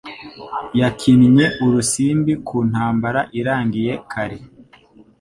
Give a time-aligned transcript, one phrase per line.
[0.79, 4.37] Yakinnye urusimbi ku ntambara irangiye kare.